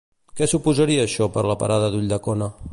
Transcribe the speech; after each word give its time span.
Què 0.39 0.47
suposaria 0.53 1.05
això 1.09 1.29
per 1.37 1.45
a 1.45 1.47
la 1.53 1.59
parada 1.65 1.93
d'Ulldecona? 1.97 2.53